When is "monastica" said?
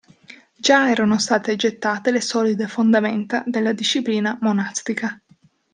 4.41-5.21